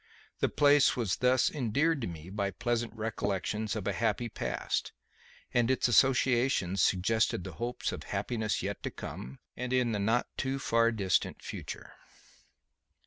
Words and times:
The 0.39 0.49
place 0.49 0.95
was 0.97 1.17
thus 1.17 1.51
endeared 1.51 2.01
to 2.01 2.07
me 2.07 2.31
by 2.31 2.49
pleasant 2.49 2.91
recollections 2.95 3.75
of 3.75 3.85
a 3.85 3.93
happy 3.93 4.29
past, 4.29 4.93
and 5.53 5.69
its 5.69 5.87
associations 5.87 6.81
suggested 6.81 7.45
hopes 7.45 7.91
of 7.91 8.05
happiness 8.05 8.63
yet 8.63 8.81
to 8.81 8.89
come 8.89 9.37
and 9.55 9.71
in 9.71 9.91
the 9.91 9.99
not 9.99 10.25
too 10.37 10.57
far 10.57 10.91
distant 10.91 11.43
future. 11.43 11.93